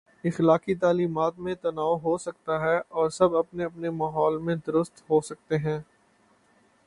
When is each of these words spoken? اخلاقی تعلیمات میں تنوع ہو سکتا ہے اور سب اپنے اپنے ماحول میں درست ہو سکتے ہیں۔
اخلاقی 0.23 0.75
تعلیمات 0.75 1.39
میں 1.39 1.53
تنوع 1.55 1.97
ہو 1.97 2.17
سکتا 2.17 2.59
ہے 2.61 2.77
اور 2.89 3.09
سب 3.09 3.35
اپنے 3.35 3.63
اپنے 3.63 3.89
ماحول 3.89 4.37
میں 4.37 4.55
درست 4.67 5.01
ہو 5.09 5.21
سکتے 5.21 5.57
ہیں۔ 5.57 5.79